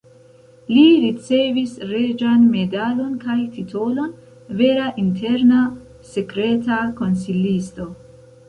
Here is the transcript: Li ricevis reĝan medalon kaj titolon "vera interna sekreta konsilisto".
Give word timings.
Li 0.75 0.85
ricevis 1.01 1.75
reĝan 1.89 2.47
medalon 2.55 3.13
kaj 3.25 3.37
titolon 3.59 4.17
"vera 4.63 4.89
interna 5.05 5.63
sekreta 6.15 6.83
konsilisto". 7.03 7.91